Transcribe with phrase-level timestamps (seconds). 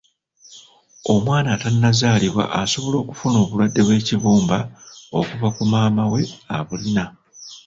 [1.11, 4.59] Omwana atannazaalibwa asobola okufuna obulwadde bw'ekibumba
[5.19, 6.21] okuva ku maama we
[6.57, 7.05] abulina.